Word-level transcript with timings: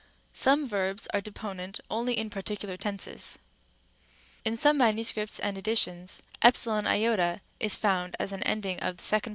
Some 0.33 0.65
verbs 0.67 1.07
are 1.13 1.21
deponent 1.21 1.79
only 1.91 2.17
in 2.17 2.31
particular 2.31 2.75
tenses. 2.75 3.37
Rem. 4.43 4.45
ὃ. 4.45 4.45
In 4.45 4.55
some 4.57 4.77
MSS. 4.79 5.39
and 5.39 5.59
editions, 5.59 6.23
εἰ 6.41 7.39
is 7.59 7.75
also 7.75 7.79
found 7.79 8.15
as 8.19 8.31
an 8.31 8.41
ending 8.41 8.79
of 8.79 8.97
the 8.97 9.03
second 9.03 9.29
pers. 9.29 9.29